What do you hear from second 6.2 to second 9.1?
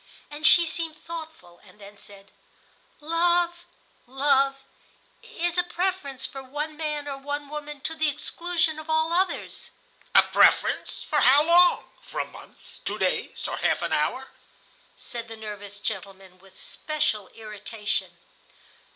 for one man or one woman to the exclusion of